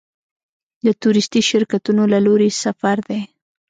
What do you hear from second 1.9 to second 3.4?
له لوري سفر دی.